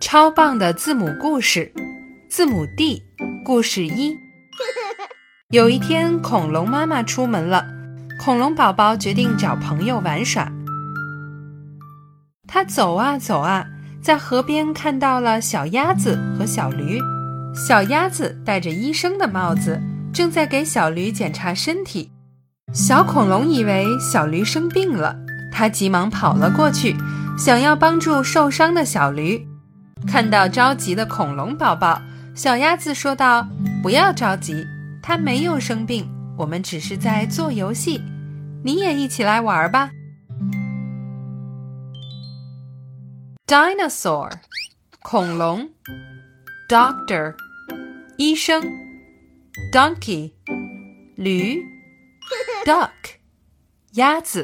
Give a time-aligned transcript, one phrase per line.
[0.00, 1.72] 超棒的字母故事，
[2.28, 3.02] 字母 D，
[3.42, 4.14] 故事一。
[5.50, 7.64] 有一天，恐龙妈妈出门了，
[8.20, 10.52] 恐龙宝宝决定找朋友玩耍。
[12.46, 13.64] 他走啊走啊，
[14.02, 17.00] 在河边看到了小鸭子和小驴。
[17.54, 19.80] 小鸭子戴着医生的帽子，
[20.12, 22.10] 正在给小驴检查身体。
[22.74, 25.16] 小恐龙以为小驴生病了，
[25.50, 26.94] 他急忙跑了过去。
[27.36, 29.44] 想要帮助受伤的小驴，
[30.06, 32.00] 看到着急的恐龙宝宝，
[32.34, 33.46] 小鸭子说道
[33.82, 34.66] ：“不要着急，
[35.02, 36.08] 它没有生病，
[36.38, 38.00] 我们只是在做游戏，
[38.62, 39.90] 你也一起来玩吧。”
[43.46, 44.30] Dinosaur，
[45.02, 45.68] 恐龙
[46.68, 47.34] ；Doctor，
[48.16, 48.64] 医生
[49.72, 50.32] ；Donkey，
[51.16, 51.62] 驴
[52.64, 52.88] ；Duck，
[53.92, 54.42] 鸭子。